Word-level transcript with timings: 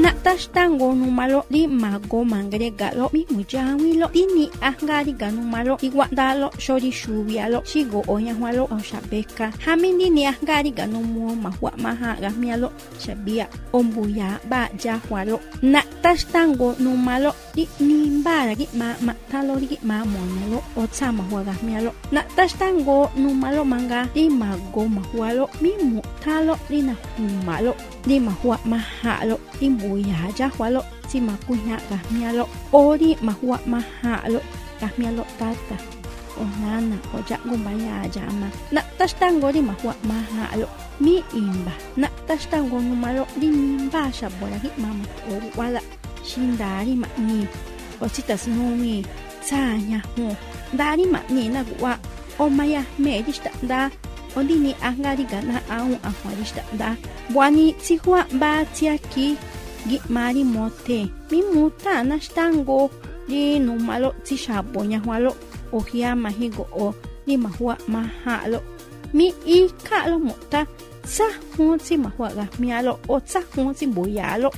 Na 0.00 0.16
tashtango 0.24 0.96
numalo 0.96 1.44
di 1.52 1.68
mago 1.68 2.24
mangre 2.24 2.72
galo 2.72 3.12
mi 3.12 3.28
mujawi 3.28 4.00
lo 4.00 4.08
di 4.08 4.24
ni 4.32 4.48
ahngari 4.64 5.12
ganu 5.12 5.44
malo 5.44 5.76
di 5.76 5.92
wadalo 5.92 6.48
shori 6.56 6.88
shubialo 6.88 7.60
shigo 7.68 8.00
onya 8.08 8.32
walo 8.40 8.64
o 8.72 8.80
shabeka 8.80 9.52
hamindi 9.60 10.08
ni 10.08 10.24
ahngari 10.24 10.72
ganu 10.72 11.04
mo 11.04 11.36
mahwa 11.36 11.76
maha 11.76 12.16
gamialo 12.16 12.72
shabia 12.96 13.44
ombuya 13.76 14.40
ba 14.48 14.72
ja 14.80 14.96
walo 15.12 15.36
na 15.60 15.84
tashtango 16.00 16.80
numalo 16.80 17.36
di 17.52 17.68
ni 17.84 18.08
mbara 18.24 18.56
gi 18.56 18.72
ma 18.80 18.96
ma 19.04 19.12
talo 19.28 19.60
di 19.60 19.76
ma 19.84 20.00
monelo 20.08 20.64
o 20.80 20.88
tsama 20.88 21.28
wa 21.28 21.44
gamialo 21.44 21.92
na 22.08 22.24
tashtango 22.32 23.12
numalo 23.20 23.68
manga 23.68 24.08
di 24.16 24.32
mago 24.32 24.88
mahwalo 24.88 25.44
mi 25.60 25.76
mu 25.76 26.00
talo 26.24 26.56
di 26.72 26.80
na 26.88 26.96
humalo 27.20 27.76
di 28.08 28.16
mahwa 28.16 28.56
uya 29.90 30.30
yahwalo 30.38 30.82
simakuña 31.10 31.76
kahmialo 31.90 32.44
ori 32.72 33.18
mahua 33.26 33.58
mahalo 33.66 34.40
kahmialo 34.80 35.24
tata 35.38 35.76
o 36.40 36.44
nana 36.62 36.96
o 37.14 37.18
yagumbaya 37.28 38.06
ayama 38.06 38.48
na'taxtangori 38.74 39.60
mahua 39.60 39.94
mahalo 40.06 40.66
mi 41.02 41.14
imba 41.34 41.74
na'taxtangonumalo 42.00 43.26
ri 43.40 43.48
nimbaxa 43.50 44.30
boragi 44.38 44.70
mama 44.78 45.04
oru'uala 45.32 45.80
xindari 46.22 46.94
ma'ni 47.02 47.48
otsitasnumi 48.04 49.04
tsañaju 49.44 50.28
ndari 50.74 51.04
ma'ni 51.14 51.50
nagu'a 51.50 51.92
omayajme 52.38 53.12
ri 53.26 53.32
xta'nda 53.36 53.90
ondini 54.38 54.72
ajnga 54.88 55.10
ri 55.18 55.24
gana 55.32 55.56
aun 55.76 55.98
ajuari 56.08 56.44
xta'nda 56.50 56.88
buani 57.32 57.74
tsijua 57.82 58.20
mba 58.36 58.64
tsiaki 58.74 59.36
Gimari 59.88 60.44
mote, 60.44 61.08
mi 61.30 61.42
muta 61.42 62.02
nashtango, 62.04 62.90
li 63.28 63.58
numalo 63.58 64.14
tishabo 64.24 64.84
nyahwalo, 64.84 65.34
ohia 65.72 66.16
mahigo 66.16 66.66
o, 66.72 66.94
Di 67.26 67.36
mahua 67.36 67.76
mahalo. 67.88 68.60
Mi 69.12 69.32
ikalo 69.46 70.18
muta, 70.18 70.66
sa 71.04 71.24
hunsi 71.56 71.96
mahua 71.96 72.30
gamialo 72.34 72.98
o 73.08 73.20
sa 73.24 73.40
hunsi 73.40 73.86
boyalo. 73.86 74.50